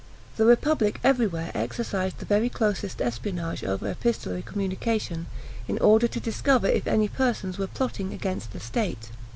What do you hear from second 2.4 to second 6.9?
closest espionage over epistolary communication, in order to discover if